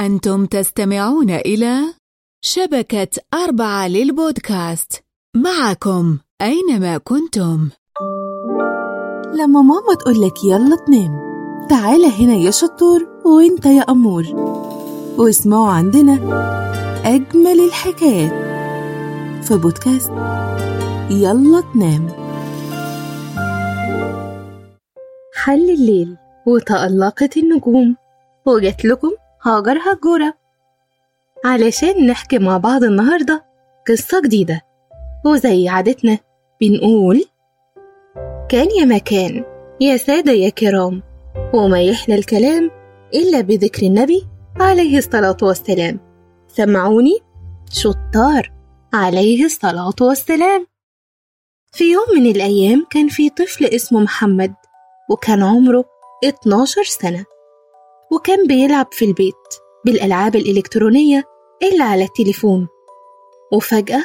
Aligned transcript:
أنتم 0.00 0.46
تستمعون 0.46 1.30
إلى 1.30 1.80
شبكة 2.44 3.08
أربعة 3.34 3.88
للبودكاست. 3.88 4.92
معكم 5.36 6.18
أينما 6.42 6.98
كنتم. 6.98 7.68
لما 9.34 9.62
ماما 9.62 9.94
تقولك 9.98 10.44
يلا 10.44 10.76
تنام 10.86 11.20
تعالى 11.68 12.06
هنا 12.06 12.34
يا 12.34 12.50
شطور 12.50 13.08
وإنت 13.24 13.66
يا 13.66 13.82
أمور. 13.82 14.24
واسمعوا 15.18 15.68
عندنا 15.68 16.12
أجمل 17.04 17.60
الحكايات 17.66 18.32
في 19.44 19.56
بودكاست 19.56 20.10
يلا 21.10 21.62
تنام. 21.74 22.08
حل 25.34 25.70
الليل 25.70 26.16
وتألقت 26.46 27.36
النجوم 27.36 27.96
وجات 28.46 28.84
لكم 28.84 29.10
هاجر 29.42 29.78
هجورة. 29.78 30.34
علشان 31.44 32.06
نحكي 32.06 32.38
مع 32.38 32.58
بعض 32.58 32.84
النهاردة 32.84 33.44
قصة 33.88 34.22
جديدة. 34.22 34.60
وزي 35.26 35.68
عادتنا 35.68 36.18
بنقول 36.60 37.24
كان 38.48 38.68
يا 38.80 38.84
مكان 38.84 39.44
يا 39.80 39.96
سادة 39.96 40.32
يا 40.32 40.48
كرام. 40.48 41.02
وما 41.54 41.82
يحلى 41.82 42.14
الكلام 42.14 42.70
إلا 43.14 43.40
بذكر 43.40 43.86
النبي 43.86 44.26
عليه 44.60 44.98
الصلاة 44.98 45.36
والسلام. 45.42 46.00
سمعوني؟ 46.48 47.18
شطار 47.72 48.52
عليه 48.94 49.44
الصلاة 49.44 49.94
والسلام. 50.00 50.66
في 51.72 51.84
يوم 51.92 52.04
من 52.16 52.30
الأيام 52.30 52.86
كان 52.90 53.08
في 53.08 53.30
طفل 53.30 53.64
اسمه 53.64 54.00
محمد 54.00 54.54
وكان 55.10 55.42
عمره 55.42 55.84
12 56.24 56.82
سنة. 56.82 57.24
وكان 58.12 58.46
بيلعب 58.46 58.86
في 58.92 59.04
البيت 59.04 59.34
بالألعاب 59.84 60.36
الإلكترونية 60.36 61.24
اللي 61.62 61.82
على 61.82 62.04
التليفون. 62.04 62.68
وفجأة 63.52 64.04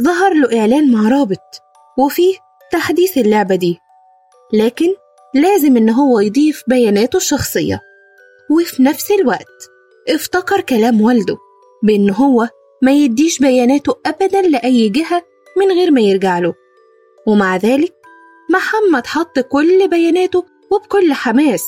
ظهر 0.00 0.34
له 0.34 0.60
إعلان 0.60 0.92
مع 0.92 1.08
رابط 1.08 1.62
وفيه 1.98 2.36
تحديث 2.72 3.18
اللعبة 3.18 3.54
دي. 3.54 3.78
لكن 4.52 4.94
لازم 5.34 5.76
إن 5.76 5.90
هو 5.90 6.20
يضيف 6.20 6.62
بياناته 6.68 7.16
الشخصية. 7.16 7.80
وفي 8.50 8.82
نفس 8.82 9.10
الوقت 9.10 9.68
افتكر 10.08 10.60
كلام 10.60 11.00
والده 11.00 11.36
بإن 11.82 12.10
هو 12.10 12.48
ما 12.82 12.92
يديش 12.92 13.38
بياناته 13.38 13.96
أبدا 14.06 14.42
لأي 14.42 14.88
جهة 14.88 15.22
من 15.58 15.72
غير 15.72 15.90
ما 15.90 16.00
يرجع 16.00 16.38
له. 16.38 16.54
ومع 17.26 17.56
ذلك 17.56 17.94
محمد 18.50 19.06
حط 19.06 19.38
كل 19.38 19.88
بياناته 19.88 20.44
وبكل 20.70 21.12
حماس 21.12 21.64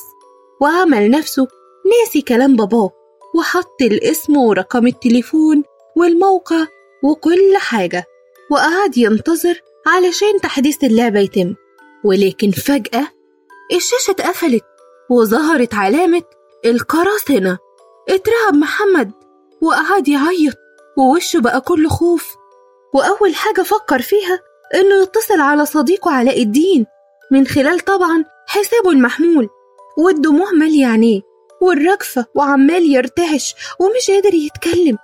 وعمل 0.61 1.11
نفسه 1.11 1.48
ناسي 1.91 2.23
كلام 2.23 2.56
باباه 2.56 2.91
وحط 3.34 3.83
الاسم 3.83 4.37
ورقم 4.37 4.87
التليفون 4.87 5.65
والموقع 5.97 6.67
وكل 7.03 7.56
حاجة. 7.56 8.05
وقعد 8.51 8.97
ينتظر 8.98 9.61
علشان 9.87 10.41
تحديث 10.42 10.84
اللعبة 10.84 11.20
يتم. 11.20 11.55
ولكن 12.05 12.51
فجأة 12.51 13.09
الشاشة 13.73 14.11
اتقفلت 14.11 14.64
وظهرت 15.11 15.75
علامة 15.75 16.23
القراصنة. 16.64 17.59
اترعب 18.09 18.55
محمد. 18.55 19.12
وقعد 19.62 20.09
يعيط 20.09 20.55
ووشه 20.98 21.41
بقى 21.41 21.61
كله 21.61 21.89
خوف. 21.89 22.34
وأول 22.95 23.34
حاجة 23.34 23.62
فكر 23.62 24.03
فيها 24.03 24.41
إنه 24.75 25.03
يتصل 25.03 25.41
على 25.41 25.67
صديقه 25.67 26.11
علاء 26.11 26.42
الدين. 26.42 26.87
من 27.33 27.47
خلال 27.47 27.81
طبعا 27.81 28.25
حسابه 28.47 28.91
المحمول. 28.91 29.48
والدموع 29.98 30.51
مالية 30.51 30.87
عينيه 30.87 31.20
والرجفة 31.62 32.26
وعمال 32.34 32.94
يرتعش 32.94 33.54
ومش 33.80 34.10
قادر 34.10 34.34
يتكلم. 34.34 34.98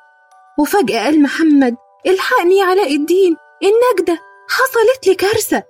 وفجأة 0.58 1.04
قال 1.04 1.22
محمد 1.22 1.76
الحقني 2.06 2.62
علاء 2.62 2.94
الدين 2.94 3.36
النجدة 3.62 4.18
حصلت 4.48 5.06
لي 5.06 5.14
كارثة. 5.14 5.62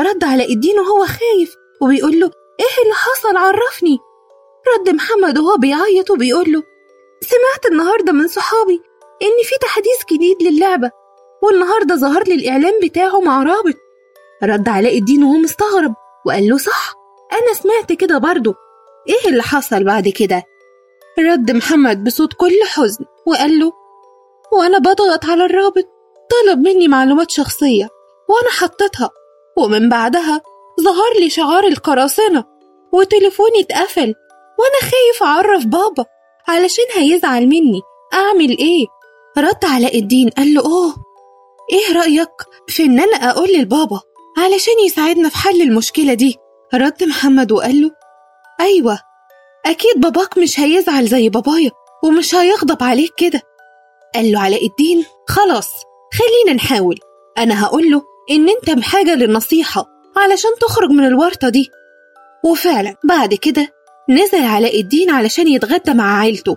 رد 0.00 0.24
علاء 0.24 0.52
الدين 0.52 0.78
وهو 0.78 1.06
خايف 1.06 1.54
وبيقول 1.82 2.20
له 2.20 2.30
إيه 2.60 2.82
اللي 2.82 2.94
حصل؟ 2.94 3.36
عرفني. 3.36 3.98
رد 4.74 4.94
محمد 4.94 5.38
وهو 5.38 5.56
بيعيط 5.56 6.10
وبيقول 6.10 6.52
له 6.52 6.62
سمعت 7.20 7.72
النهاردة 7.72 8.12
من 8.12 8.28
صحابي 8.28 8.82
إن 9.22 9.44
في 9.44 9.54
تحديث 9.60 9.98
جديد 10.12 10.42
للعبة 10.42 10.90
والنهاردة 11.42 11.94
ظهر 11.96 12.22
لي 12.22 12.34
الإعلان 12.34 12.72
بتاعه 12.82 13.20
مع 13.20 13.42
رابط. 13.42 13.74
رد 14.42 14.68
علاء 14.68 14.98
الدين 14.98 15.24
وهو 15.24 15.36
مستغرب 15.36 15.94
وقال 16.26 16.48
له 16.48 16.58
صح 16.58 16.94
أنا 17.32 17.54
سمعت 17.54 17.92
كده 17.92 18.18
برضه. 18.18 18.54
إيه 19.08 19.30
اللي 19.30 19.42
حصل 19.42 19.84
بعد 19.84 20.08
كده؟ 20.08 20.42
رد 21.18 21.50
محمد 21.50 22.04
بصوت 22.04 22.32
كل 22.32 22.58
حزن 22.66 23.04
وقال 23.26 23.58
له 23.58 23.72
وأنا 24.52 24.78
بضغط 24.78 25.24
على 25.24 25.44
الرابط 25.44 25.88
طلب 26.30 26.58
مني 26.58 26.88
معلومات 26.88 27.30
شخصية 27.30 27.88
وأنا 28.28 28.50
حطيتها 28.50 29.10
ومن 29.58 29.88
بعدها 29.88 30.42
ظهر 30.80 31.20
لي 31.20 31.30
شعار 31.30 31.64
القراصنة 31.64 32.44
وتليفوني 32.92 33.60
اتقفل 33.60 34.14
وأنا 34.58 34.80
خايف 34.80 35.22
أعرف 35.22 35.66
بابا 35.66 36.04
علشان 36.48 36.84
هيزعل 36.96 37.46
مني 37.46 37.80
أعمل 38.14 38.58
إيه؟ 38.58 38.86
رد 39.38 39.64
علاء 39.64 39.98
الدين 39.98 40.28
قال 40.28 40.54
له 40.54 40.60
أوه 40.60 40.94
إيه 41.72 41.96
رأيك 41.96 42.30
في 42.68 42.82
إن 42.84 43.00
أنا 43.00 43.16
أقول 43.30 43.48
للبابا 43.48 44.00
علشان 44.38 44.74
يساعدنا 44.86 45.28
في 45.28 45.36
حل 45.36 45.62
المشكلة 45.62 46.14
دي؟ 46.14 46.36
رد 46.74 47.04
محمد 47.04 47.52
وقال 47.52 47.80
له 47.82 47.90
أيوة. 48.60 48.98
أكيد 49.66 50.00
باباك 50.00 50.38
مش 50.38 50.60
هيزعل 50.60 51.06
زي 51.06 51.28
بابايا 51.28 51.70
ومش 52.04 52.34
هيغضب 52.34 52.82
عليك 52.82 53.12
كده. 53.16 53.42
قال 54.14 54.32
له 54.32 54.40
علاء 54.40 54.66
الدين 54.66 55.04
خلاص 55.28 55.70
خلينا 56.18 56.56
نحاول. 56.56 56.98
أنا 57.38 57.64
هقول 57.64 57.90
له 57.90 58.02
إن 58.30 58.48
أنت 58.48 58.70
بحاجة 58.70 59.14
للنصيحة 59.14 59.86
علشان 60.16 60.50
تخرج 60.60 60.90
من 60.90 61.04
الورطة 61.06 61.48
دي. 61.48 61.70
وفعلا 62.44 62.94
بعد 63.04 63.34
كده 63.34 63.68
نزل 64.10 64.44
علاء 64.44 64.80
الدين 64.80 65.10
علشان 65.10 65.48
يتغدى 65.48 65.94
مع 65.94 66.18
عيلته. 66.20 66.56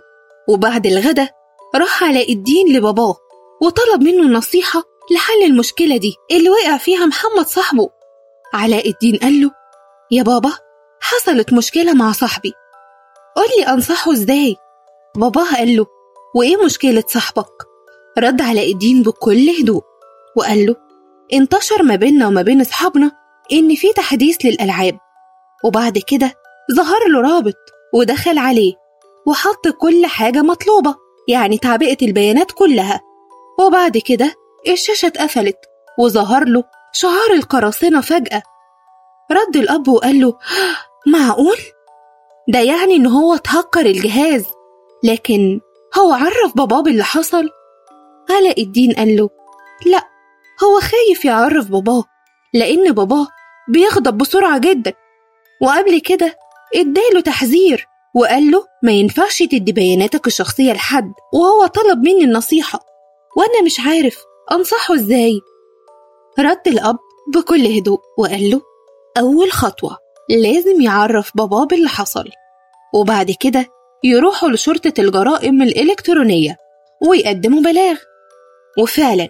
وبعد 0.50 0.88
الغدا 0.88 1.30
راح 1.76 2.04
علاء 2.04 2.34
الدين 2.34 2.78
لباباه 2.78 3.16
وطلب 3.62 4.04
منه 4.04 4.24
النصيحة 4.24 4.84
لحل 5.12 5.44
المشكلة 5.46 5.98
دي 5.98 6.16
اللي 6.32 6.50
وقع 6.50 6.78
فيها 6.78 7.06
محمد 7.06 7.48
صاحبه. 7.48 7.90
علاء 8.54 8.90
الدين 8.90 9.16
قال 9.18 9.42
له 9.42 9.52
يا 10.12 10.24
بابا 10.24 10.54
حصلت 11.06 11.54
مشكلة 11.54 11.94
مع 11.94 12.12
صاحبي. 12.12 12.54
قولي 13.36 13.74
أنصحه 13.74 14.12
إزاي؟ 14.12 14.56
باباه 15.16 15.56
قال 15.56 15.78
له 15.78 15.86
وإيه 16.36 16.66
مشكلة 16.66 17.04
صاحبك؟ 17.08 17.52
رد 18.18 18.42
علاء 18.42 18.72
الدين 18.72 19.04
بكل 19.04 19.50
هدوء 19.50 19.84
وقال 20.38 20.66
له 20.66 20.76
انتشر 21.34 21.84
ما 21.84 21.96
بيننا 21.96 22.28
وما 22.28 22.42
بين 22.42 22.62
أصحابنا 22.62 23.12
إن 23.52 23.76
في 23.76 23.94
تحديث 23.94 24.38
للألعاب. 24.46 24.98
وبعد 25.66 25.98
كده 26.08 26.34
ظهر 26.76 27.08
له 27.08 27.22
رابط 27.22 27.58
ودخل 27.94 28.38
عليه 28.38 28.74
وحط 29.28 29.68
كل 29.68 30.06
حاجة 30.06 30.42
مطلوبة 30.42 30.96
يعني 31.28 31.58
تعبئة 31.58 31.98
البيانات 32.02 32.52
كلها. 32.52 33.02
وبعد 33.60 33.98
كده 33.98 34.34
الشاشة 34.68 35.06
اتقفلت 35.06 35.58
وظهر 36.00 36.46
له 36.46 36.64
شعار 36.94 37.32
القراصنة 37.34 38.02
فجأة. 38.02 38.44
رد 39.32 39.58
الأب 39.58 39.88
وقال 39.88 40.20
له 40.20 40.38
معقول؟ 41.08 41.58
ده 42.48 42.60
يعني 42.60 42.96
إن 42.96 43.06
هو 43.08 43.36
اتهكر 43.36 43.86
الجهاز 43.86 44.46
لكن 45.04 45.62
هو 45.98 46.14
عرف 46.14 46.56
باباه 46.56 46.82
باللي 46.82 47.04
حصل؟ 47.04 47.50
علاء 48.30 48.62
الدين 48.62 48.94
قال 48.94 49.16
له 49.16 49.30
لأ 49.86 50.04
هو 50.64 50.80
خايف 50.80 51.26
يعرف 51.26 51.72
باباه 51.72 52.04
لأن 52.54 52.92
باباه 52.92 53.28
بيغضب 53.70 54.18
بسرعة 54.18 54.58
جدا 54.58 54.94
وقبل 55.62 56.00
كده 56.00 56.36
اداله 56.76 57.22
تحذير 57.22 57.88
وقال 58.16 58.52
له 58.52 58.66
ما 58.84 58.92
ينفعش 58.92 59.40
تدي 59.40 59.72
بياناتك 59.72 60.28
الشخصية 60.28 60.74
لحد 60.74 61.12
وهو 61.34 61.66
طلب 61.66 61.98
مني 62.00 62.24
النصيحة 62.24 62.80
وأنا 63.38 63.62
مش 63.66 63.80
عارف 63.80 64.18
أنصحه 64.52 64.96
إزاي 64.96 65.42
رد 66.40 66.68
الأب 66.68 66.98
بكل 67.36 67.66
هدوء 67.66 68.00
وقال 68.18 68.50
له 68.50 68.62
أول 69.18 69.52
خطوة 69.52 69.98
لازم 70.30 70.82
يعرف 70.82 71.32
باباه 71.36 71.66
باللي 71.66 71.90
حصل. 71.90 72.30
وبعد 72.94 73.32
كده 73.40 73.66
يروحوا 74.04 74.50
لشرطة 74.50 74.94
الجرائم 75.00 75.62
الإلكترونية 75.62 76.58
ويقدموا 77.08 77.62
بلاغ. 77.62 77.98
وفعلا 78.80 79.28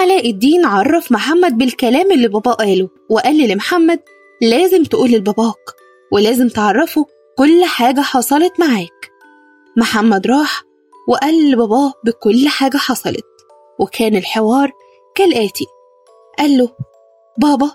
علاء 0.00 0.30
الدين 0.30 0.64
عرف 0.64 1.12
محمد 1.12 1.58
بالكلام 1.58 2.12
اللي 2.12 2.28
باباه 2.28 2.52
قاله 2.52 2.88
وقال 3.10 3.48
لمحمد 3.48 4.00
لازم 4.42 4.84
تقول 4.84 5.10
لباباك 5.10 5.74
ولازم 6.12 6.48
تعرفه 6.48 7.06
كل 7.38 7.64
حاجة 7.64 8.00
حصلت 8.00 8.52
معاك. 8.60 9.10
محمد 9.76 10.26
راح 10.26 10.62
وقال 11.08 11.50
لباباه 11.50 11.92
بكل 12.04 12.48
حاجة 12.48 12.76
حصلت. 12.76 13.24
وكان 13.78 14.16
الحوار 14.16 14.70
كالآتي. 15.14 15.66
قال 16.38 16.58
له 16.58 16.68
بابا 17.38 17.70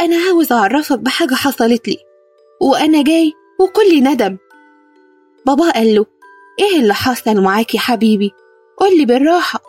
أنا 0.00 0.16
عاوز 0.26 0.52
أعرفك 0.52 0.98
بحاجة 0.98 1.34
حصلت 1.34 1.88
لي 1.88 1.98
وأنا 2.60 3.02
جاي 3.02 3.32
وكلي 3.60 4.00
ندم. 4.00 4.38
بابا 5.46 5.70
قال 5.70 5.94
له 5.94 6.06
إيه 6.58 6.80
اللي 6.80 6.94
حصل 6.94 7.40
معاك 7.40 7.74
يا 7.74 7.80
حبيبي؟ 7.80 8.30
قولي 8.78 9.04
بالراحة. 9.04 9.60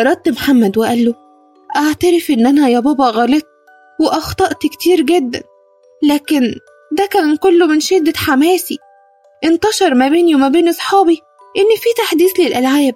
رد 0.00 0.28
محمد 0.28 0.78
وقال 0.78 1.04
له 1.04 1.14
أعترف 1.76 2.30
إن 2.30 2.46
أنا 2.46 2.68
يا 2.68 2.80
بابا 2.80 3.04
غلطت 3.04 3.46
وأخطأت 4.00 4.66
كتير 4.66 5.00
جدا 5.00 5.42
لكن 6.02 6.54
ده 6.92 7.06
كان 7.10 7.36
كله 7.36 7.66
من 7.66 7.80
شدة 7.80 8.12
حماسي. 8.16 8.78
انتشر 9.44 9.94
ما 9.94 10.08
بيني 10.08 10.34
وما 10.34 10.48
بين 10.48 10.68
أصحابي 10.68 11.20
إن 11.56 11.76
في 11.76 11.88
تحديث 12.04 12.40
للألعاب 12.40 12.94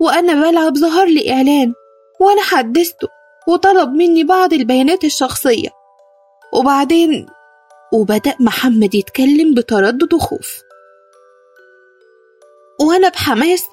وأنا 0.00 0.50
بلعب 0.50 0.76
ظهر 0.76 1.06
لي 1.06 1.32
إعلان 1.32 1.74
وأنا 2.20 2.42
حدثته 2.42 3.08
وطلب 3.48 3.88
مني 3.90 4.24
بعض 4.24 4.52
البيانات 4.52 5.04
الشخصية. 5.04 5.68
وبعدين 6.52 7.26
وبدأ 7.92 8.34
محمد 8.40 8.94
يتكلم 8.94 9.54
بتردد 9.54 10.14
وخوف. 10.14 10.62
وأنا 12.80 13.08
بحماس 13.08 13.64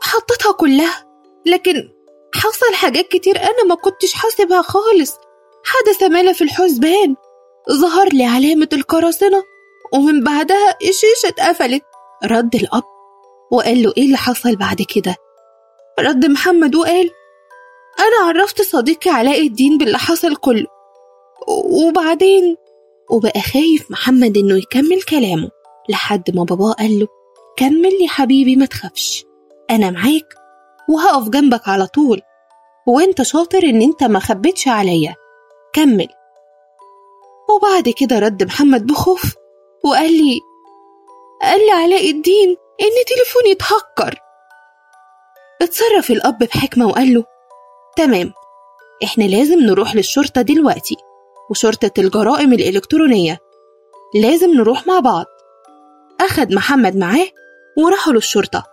حطيتها 0.00 0.52
كلها 0.52 1.06
لكن 1.46 1.88
حصل 2.34 2.74
حاجات 2.74 3.08
كتير 3.08 3.36
أنا 3.36 3.64
ما 3.68 3.74
كنتش 3.74 4.12
حاسبها 4.14 4.62
خالص. 4.62 5.12
حدث 5.64 6.02
ما 6.02 6.22
لا 6.22 6.32
في 6.32 6.44
الحسبان 6.44 7.16
ظهر 7.72 8.08
لي 8.12 8.24
علامة 8.24 8.68
القراصنة 8.72 9.42
ومن 9.94 10.24
بعدها 10.24 10.76
الشاشة 10.82 11.28
اتقفلت. 11.28 11.82
رد 12.24 12.54
الأب 12.54 12.82
وقال 13.52 13.82
له 13.82 13.92
إيه 13.96 14.04
اللي 14.04 14.16
حصل 14.16 14.56
بعد 14.56 14.82
كده؟ 14.94 15.16
رد 15.98 16.26
محمد 16.26 16.74
وقال 16.74 17.10
أنا 17.98 18.28
عرفت 18.28 18.62
صديقي 18.62 19.10
علاء 19.10 19.46
الدين 19.46 19.78
باللي 19.78 19.98
حصل 19.98 20.36
كله. 20.36 20.66
وبعدين 21.48 22.56
وبقى 23.10 23.40
خايف 23.40 23.90
محمد 23.90 24.36
إنه 24.36 24.58
يكمل 24.58 25.02
كلامه 25.02 25.50
لحد 25.88 26.36
ما 26.36 26.44
باباه 26.44 26.72
قال 26.72 27.00
له 27.00 27.06
كمل 27.56 27.92
يا 28.02 28.08
حبيبي 28.08 28.56
ما 28.56 28.66
تخافش 28.66 29.24
أنا 29.70 29.90
معاك 29.90 30.34
وهقف 30.88 31.28
جنبك 31.28 31.68
على 31.68 31.86
طول 31.86 32.20
وأنت 32.86 33.22
شاطر 33.22 33.58
إن 33.62 33.82
أنت 33.82 34.04
ما 34.04 34.18
خبيتش 34.18 34.68
عليا 34.68 35.14
كمل. 35.72 36.08
وبعد 37.50 37.88
كده 37.88 38.18
رد 38.18 38.42
محمد 38.42 38.86
بخوف 38.86 39.34
وقال 39.84 40.12
لي 40.12 40.40
قال 41.42 41.60
لي 41.66 41.72
علاء 41.72 42.10
الدين 42.10 42.48
إن 42.82 43.04
تليفوني 43.06 43.52
اتهكر. 43.52 44.18
اتصرف 45.62 46.10
الأب 46.10 46.38
بحكمة 46.38 46.86
وقال 46.86 47.14
له 47.14 47.24
تمام 47.96 48.32
إحنا 49.04 49.24
لازم 49.24 49.58
نروح 49.60 49.94
للشرطة 49.94 50.42
دلوقتي. 50.42 50.96
وشرطة 51.50 51.90
الجرائم 51.98 52.52
الإلكترونية. 52.52 53.38
لازم 54.14 54.50
نروح 54.54 54.86
مع 54.86 55.00
بعض. 55.00 55.24
اخد 56.20 56.52
محمد 56.52 56.96
معاه 56.96 57.26
وراحوا 57.78 58.12
للشرطة 58.12 58.64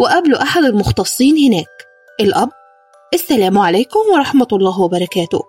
وقابلوا 0.00 0.42
أحد 0.42 0.62
المختصين 0.62 1.52
هناك 1.52 1.86
الأب. 2.20 2.50
السلام 3.14 3.58
عليكم 3.58 4.00
ورحمة 4.12 4.48
الله 4.52 4.80
وبركاته. 4.80 5.40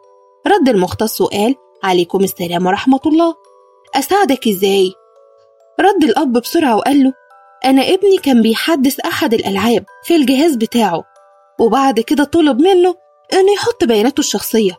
رد 0.47 0.69
المختص 0.69 1.21
وقال 1.21 1.55
عليكم 1.83 2.23
السلام 2.23 2.65
ورحمة 2.65 2.99
الله. 3.05 3.35
أساعدك 3.95 4.47
إزاي؟ 4.47 4.93
رد 5.79 6.03
الأب 6.03 6.33
بسرعة 6.33 6.75
وقال 6.75 7.03
له 7.03 7.13
أنا 7.65 7.81
ابني 7.81 8.17
كان 8.17 8.41
بيحدث 8.41 8.99
أحد 8.99 9.33
الألعاب 9.33 9.85
في 10.03 10.15
الجهاز 10.15 10.55
بتاعه 10.55 11.03
وبعد 11.59 11.99
كده 11.99 12.23
طلب 12.23 12.61
منه 12.61 12.95
إنه 13.33 13.53
يحط 13.53 13.83
بياناته 13.83 14.19
الشخصية. 14.19 14.77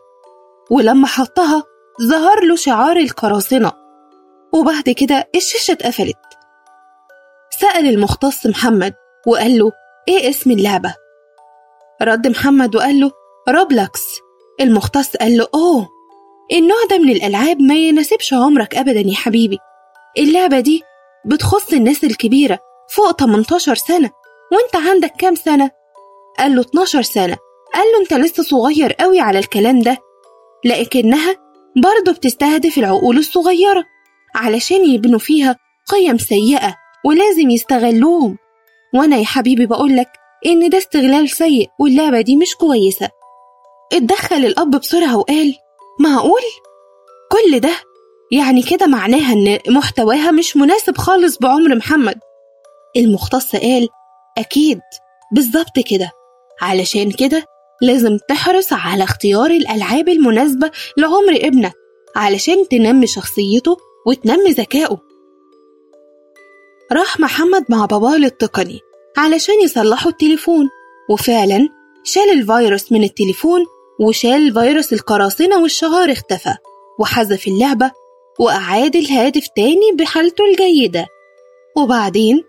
ولما 0.71 1.07
حطها 1.07 1.63
ظهر 2.01 2.43
له 2.43 2.55
شعار 2.55 2.97
القراصنه 2.97 3.71
وبعد 4.53 4.89
كده 4.89 5.29
الشاشة 5.35 5.71
اتقفلت. 5.71 6.17
سأل 7.59 7.89
المختص 7.89 8.45
محمد 8.47 8.93
وقال 9.27 9.57
له 9.59 9.71
إيه 10.07 10.29
اسم 10.29 10.51
اللعبة؟ 10.51 10.95
رد 12.01 12.27
محمد 12.27 12.75
وقال 12.75 12.99
له 12.99 13.11
روبلكس. 13.49 14.01
المختص 14.61 15.15
قال 15.17 15.37
له 15.37 15.47
أوه 15.55 15.89
النوع 16.51 16.77
ده 16.89 16.97
من 16.97 17.09
الألعاب 17.11 17.61
ما 17.61 17.75
يناسبش 17.75 18.33
عمرك 18.33 18.75
أبدا 18.75 18.99
يا 18.99 19.15
حبيبي. 19.15 19.57
اللعبة 20.17 20.59
دي 20.59 20.83
بتخص 21.25 21.73
الناس 21.73 22.03
الكبيرة 22.03 22.59
فوق 22.89 23.11
18 23.19 23.75
سنة 23.75 24.11
وأنت 24.51 24.87
عندك 24.89 25.11
كام 25.19 25.35
سنة؟ 25.35 25.71
قال 26.39 26.55
له 26.55 26.61
12 26.61 27.01
سنة. 27.01 27.37
قال 27.73 27.83
له 27.93 28.01
أنت 28.01 28.13
لسه 28.13 28.43
صغير 28.43 28.93
قوي 28.93 29.19
على 29.19 29.39
الكلام 29.39 29.79
ده. 29.79 29.97
لكنها 30.65 31.35
برضه 31.75 32.17
بتستهدف 32.17 32.77
العقول 32.77 33.17
الصغيرة 33.17 33.85
علشان 34.35 34.85
يبنوا 34.89 35.19
فيها 35.19 35.55
قيم 35.91 36.17
سيئة 36.17 36.75
ولازم 37.05 37.49
يستغلوهم. 37.49 38.37
وأنا 38.95 39.17
يا 39.17 39.25
حبيبي 39.25 39.65
بقولك 39.65 40.07
إن 40.45 40.69
ده 40.69 40.77
استغلال 40.77 41.29
سيء 41.29 41.67
واللعبة 41.79 42.21
دي 42.21 42.35
مش 42.35 42.55
كويسة. 42.55 43.09
اتدخل 43.93 44.35
الأب 44.45 44.71
بسرعة 44.71 45.17
وقال 45.17 45.55
معقول؟ 45.99 46.41
كل 47.31 47.59
ده 47.59 47.75
يعني 48.31 48.63
كده 48.63 48.87
معناها 48.87 49.33
إن 49.33 49.59
محتواها 49.67 50.31
مش 50.31 50.57
مناسب 50.57 50.97
خالص 50.97 51.37
بعمر 51.37 51.75
محمد. 51.75 52.19
المختص 52.97 53.55
قال 53.55 53.87
أكيد 54.37 54.79
بالظبط 55.31 55.79
كده. 55.89 56.11
علشان 56.61 57.11
كده 57.11 57.45
لازم 57.81 58.17
تحرص 58.29 58.73
على 58.73 59.03
اختيار 59.03 59.51
الألعاب 59.51 60.09
المناسبة 60.09 60.71
لعمر 60.97 61.35
ابنك 61.35 61.73
علشان 62.15 62.67
تنمي 62.67 63.07
شخصيته 63.07 63.77
وتنمي 64.07 64.51
ذكائه. 64.51 64.97
راح 66.91 67.19
محمد 67.19 67.65
مع 67.69 67.85
باباه 67.85 68.17
للتقني 68.17 68.79
علشان 69.17 69.61
يصلحوا 69.63 70.11
التليفون 70.11 70.69
وفعلا 71.09 71.69
شال 72.03 72.31
الفيروس 72.31 72.91
من 72.91 73.03
التليفون 73.03 73.65
وشال 73.99 74.53
فيروس 74.53 74.93
القراصنة 74.93 75.61
والشهار 75.61 76.11
اختفى 76.11 76.53
وحذف 76.99 77.47
اللعبة 77.47 77.91
وأعاد 78.39 78.95
الهاتف 78.95 79.47
تاني 79.55 79.91
بحالته 79.95 80.43
الجيدة. 80.51 81.05
وبعدين 81.77 82.43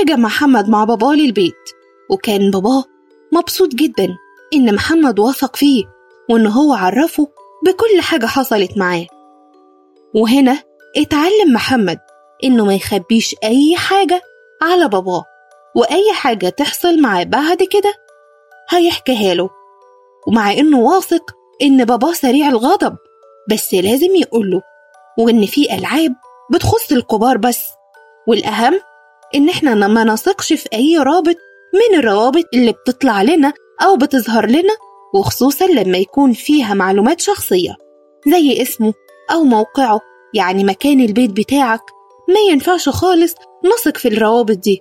رجع 0.00 0.16
محمد 0.16 0.68
مع 0.68 0.84
باباه 0.84 1.14
للبيت 1.14 1.70
وكان 2.10 2.50
باباه 2.50 2.84
مبسوط 3.32 3.74
جدا. 3.74 4.16
إن 4.52 4.74
محمد 4.74 5.18
وثق 5.18 5.56
فيه 5.56 5.84
وإن 6.30 6.46
هو 6.46 6.72
عرفه 6.72 7.28
بكل 7.66 8.00
حاجة 8.02 8.26
حصلت 8.26 8.78
معاه. 8.78 9.06
وهنا 10.14 10.62
اتعلم 10.96 11.52
محمد 11.54 11.98
إنه 12.44 12.64
ما 12.64 12.74
يخبيش 12.74 13.34
أي 13.44 13.76
حاجة 13.76 14.20
على 14.62 14.88
باباه 14.88 15.24
وأي 15.76 16.12
حاجة 16.14 16.48
تحصل 16.48 17.00
معاه 17.00 17.24
بعد 17.24 17.56
كده 17.62 17.94
هيحكيها 18.70 19.34
له. 19.34 19.50
ومع 20.26 20.52
إنه 20.52 20.80
واثق 20.80 21.22
إن 21.62 21.84
باباه 21.84 22.12
سريع 22.12 22.48
الغضب 22.48 22.96
بس 23.50 23.74
لازم 23.74 24.16
يقوله 24.16 24.62
وإن 25.18 25.46
في 25.46 25.74
ألعاب 25.74 26.14
بتخص 26.52 26.92
الكبار 26.92 27.36
بس. 27.36 27.62
والأهم 28.28 28.80
إن 29.34 29.48
إحنا 29.48 29.74
ما 29.74 30.04
نثقش 30.04 30.52
في 30.52 30.68
أي 30.72 30.98
رابط 30.98 31.36
من 31.74 31.98
الروابط 31.98 32.44
اللي 32.54 32.72
بتطلع 32.72 33.22
لنا 33.22 33.52
أو 33.82 33.96
بتظهر 33.96 34.46
لنا 34.46 34.76
وخصوصا 35.14 35.66
لما 35.66 35.98
يكون 35.98 36.32
فيها 36.32 36.74
معلومات 36.74 37.20
شخصية 37.20 37.76
زي 38.28 38.62
اسمه 38.62 38.94
أو 39.32 39.44
موقعه 39.44 40.00
يعني 40.34 40.64
مكان 40.64 41.00
البيت 41.00 41.30
بتاعك. 41.30 41.80
ما 42.28 42.40
ينفعش 42.50 42.88
خالص 42.88 43.34
نثق 43.64 43.96
في 43.96 44.08
الروابط 44.08 44.56
دي. 44.56 44.80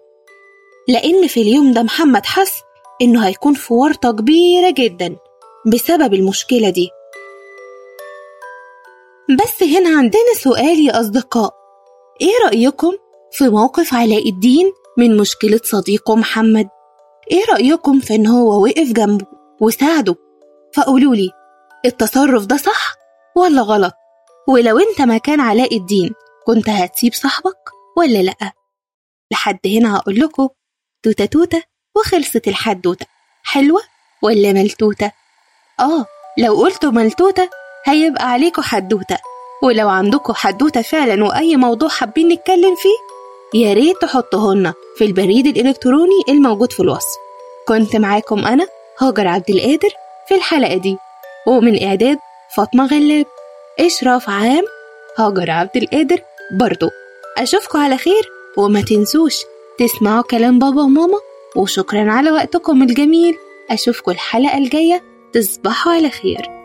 لأن 0.87 1.27
في 1.27 1.41
اليوم 1.41 1.73
ده 1.73 1.83
محمد 1.83 2.25
حس 2.25 2.53
إنه 3.01 3.27
هيكون 3.27 3.53
في 3.53 3.73
ورطة 3.73 4.11
كبيرة 4.11 4.69
جدا 4.69 5.15
بسبب 5.67 6.13
المشكلة 6.13 6.69
دي. 6.69 6.89
بس 9.29 9.63
هنا 9.63 9.97
عندنا 9.97 10.33
سؤال 10.43 10.79
يا 10.79 10.99
أصدقاء. 10.99 11.53
إيه 12.21 12.33
رأيكم 12.45 12.91
في 13.31 13.49
موقف 13.49 13.93
علاء 13.93 14.29
الدين 14.29 14.71
من 14.97 15.17
مشكلة 15.17 15.59
صديقه 15.63 16.15
محمد؟ 16.15 16.67
إيه 17.31 17.41
رأيكم 17.49 17.99
في 17.99 18.15
إن 18.15 18.27
هو 18.27 18.63
وقف 18.63 18.91
جنبه 18.91 19.25
وساعده؟ 19.61 20.15
فقولولي 20.73 21.29
التصرف 21.85 22.45
ده 22.45 22.57
صح 22.57 22.93
ولا 23.35 23.61
غلط؟ 23.61 23.93
ولو 24.47 24.79
أنت 24.79 25.01
مكان 25.01 25.39
علاء 25.39 25.77
الدين 25.77 26.11
كنت 26.47 26.69
هتسيب 26.69 27.13
صاحبك 27.13 27.57
ولا 27.97 28.21
لأ؟ 28.21 28.51
لحد 29.31 29.59
هنا 29.65 29.95
هقول 29.97 30.19
لكم 30.19 30.47
توتة 31.03 31.25
توتة 31.25 31.63
وخلصت 31.97 32.47
الحدوتة 32.47 33.05
حلوة 33.43 33.81
ولا 34.23 34.53
ملتوتة؟ 34.53 35.11
آه 35.79 36.05
لو 36.37 36.55
قلتوا 36.55 36.91
ملتوتة 36.91 37.49
هيبقى 37.85 38.31
عليكوا 38.31 38.63
حدوتة 38.63 39.17
ولو 39.63 39.89
عندكوا 39.89 40.33
حدوتة 40.33 40.81
فعلا 40.81 41.23
وأي 41.25 41.55
موضوع 41.57 41.89
حابين 41.89 42.27
نتكلم 42.27 42.75
فيه 42.75 42.97
يا 43.59 43.73
ريت 43.73 43.97
تحطوهن 44.01 44.73
في 44.97 45.05
البريد 45.05 45.47
الإلكتروني 45.47 46.21
الموجود 46.29 46.71
في 46.71 46.79
الوصف 46.79 47.17
كنت 47.67 47.95
معاكم 47.95 48.45
أنا 48.45 48.67
هاجر 48.99 49.27
عبد 49.27 49.49
القادر 49.49 49.89
في 50.27 50.35
الحلقة 50.35 50.77
دي. 50.77 50.97
ومن 51.47 51.83
إعداد 51.83 52.17
فاطمة 52.55 52.85
غلاب. 52.85 53.25
إشراف 53.79 54.29
عام 54.29 54.63
هاجر 55.17 55.51
عبد 55.51 55.77
القادر 55.77 56.21
برضو. 56.59 56.89
أشوفكوا 57.37 57.79
على 57.79 57.97
خير 57.97 58.29
وما 58.57 58.81
تنسوش 58.81 59.37
تسمعوا 59.79 60.23
كلام 60.23 60.59
بابا 60.59 60.81
وماما. 60.81 61.19
وشكرا 61.55 62.11
على 62.11 62.31
وقتكم 62.31 62.83
الجميل. 62.83 63.35
أشوفكم 63.71 64.11
الحلقة 64.11 64.57
الجاية. 64.57 65.03
تصبحوا 65.33 65.93
على 65.93 66.09
خير. 66.09 66.60